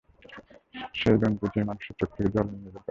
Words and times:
সেই 0.93 1.17
জন্তু 1.21 1.43
যে 1.53 1.61
মানুষের 1.63 1.95
চোখ 1.99 2.09
থেকে 2.15 2.29
জল 2.35 2.45
নিংড়ে 2.51 2.63
বের 2.63 2.65
করে। 2.65 2.79